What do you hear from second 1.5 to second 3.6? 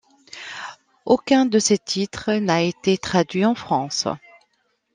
ces titres n'a été traduit en